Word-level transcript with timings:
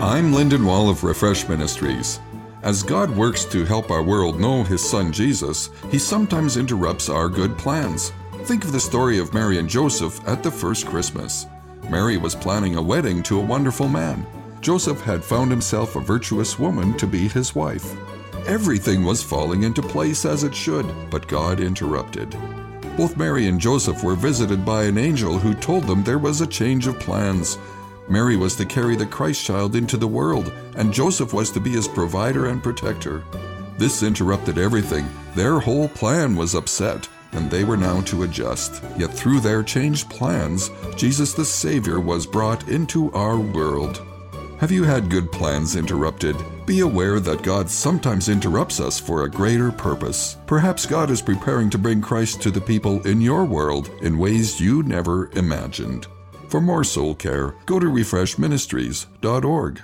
I'm 0.00 0.32
Lyndon 0.32 0.64
Wall 0.64 0.88
of 0.88 1.04
Refresh 1.04 1.46
Ministries. 1.46 2.20
As 2.62 2.82
God 2.82 3.10
works 3.10 3.44
to 3.44 3.66
help 3.66 3.90
our 3.90 4.02
world 4.02 4.40
know 4.40 4.62
His 4.62 4.82
Son 4.82 5.12
Jesus, 5.12 5.68
He 5.90 5.98
sometimes 5.98 6.56
interrupts 6.56 7.10
our 7.10 7.28
good 7.28 7.58
plans. 7.58 8.10
Think 8.44 8.64
of 8.64 8.72
the 8.72 8.80
story 8.80 9.18
of 9.18 9.34
Mary 9.34 9.58
and 9.58 9.68
Joseph 9.68 10.26
at 10.26 10.42
the 10.42 10.50
first 10.50 10.86
Christmas. 10.86 11.44
Mary 11.90 12.16
was 12.16 12.34
planning 12.34 12.76
a 12.76 12.82
wedding 12.82 13.22
to 13.24 13.38
a 13.38 13.44
wonderful 13.44 13.88
man. 13.88 14.26
Joseph 14.62 15.02
had 15.02 15.22
found 15.22 15.50
himself 15.50 15.94
a 15.94 16.00
virtuous 16.00 16.58
woman 16.58 16.96
to 16.96 17.06
be 17.06 17.28
his 17.28 17.54
wife. 17.54 17.94
Everything 18.46 19.04
was 19.04 19.22
falling 19.22 19.64
into 19.64 19.82
place 19.82 20.24
as 20.24 20.44
it 20.44 20.54
should, 20.54 20.86
but 21.10 21.28
God 21.28 21.60
interrupted. 21.60 22.34
Both 22.96 23.18
Mary 23.18 23.48
and 23.48 23.60
Joseph 23.60 24.02
were 24.02 24.14
visited 24.14 24.64
by 24.64 24.84
an 24.84 24.96
angel 24.96 25.38
who 25.38 25.52
told 25.52 25.84
them 25.84 26.02
there 26.02 26.18
was 26.18 26.40
a 26.40 26.46
change 26.46 26.86
of 26.86 26.98
plans. 26.98 27.58
Mary 28.08 28.36
was 28.36 28.56
to 28.56 28.64
carry 28.64 28.96
the 28.96 29.06
Christ 29.06 29.44
child 29.44 29.76
into 29.76 29.96
the 29.96 30.08
world, 30.08 30.52
and 30.76 30.92
Joseph 30.92 31.32
was 31.32 31.50
to 31.52 31.60
be 31.60 31.70
his 31.70 31.86
provider 31.86 32.46
and 32.46 32.62
protector. 32.62 33.24
This 33.78 34.02
interrupted 34.02 34.58
everything. 34.58 35.08
Their 35.34 35.60
whole 35.60 35.88
plan 35.88 36.36
was 36.36 36.54
upset, 36.54 37.08
and 37.32 37.50
they 37.50 37.64
were 37.64 37.76
now 37.76 38.00
to 38.02 38.24
adjust. 38.24 38.82
Yet 38.96 39.12
through 39.12 39.40
their 39.40 39.62
changed 39.62 40.10
plans, 40.10 40.70
Jesus 40.96 41.32
the 41.32 41.44
Savior 41.44 42.00
was 42.00 42.26
brought 42.26 42.68
into 42.68 43.12
our 43.12 43.38
world. 43.38 44.04
Have 44.58 44.70
you 44.70 44.84
had 44.84 45.08
good 45.08 45.32
plans 45.32 45.76
interrupted? 45.76 46.36
Be 46.66 46.80
aware 46.80 47.18
that 47.20 47.42
God 47.42 47.70
sometimes 47.70 48.28
interrupts 48.28 48.78
us 48.78 49.00
for 49.00 49.24
a 49.24 49.30
greater 49.30 49.72
purpose. 49.72 50.36
Perhaps 50.46 50.84
God 50.84 51.10
is 51.10 51.22
preparing 51.22 51.70
to 51.70 51.78
bring 51.78 52.02
Christ 52.02 52.42
to 52.42 52.50
the 52.50 52.60
people 52.60 53.00
in 53.06 53.22
your 53.22 53.44
world 53.44 53.90
in 54.02 54.18
ways 54.18 54.60
you 54.60 54.82
never 54.82 55.30
imagined. 55.32 56.06
For 56.50 56.60
more 56.60 56.82
soul 56.82 57.14
care, 57.14 57.54
go 57.64 57.78
to 57.78 57.86
refreshministries.org. 57.86 59.82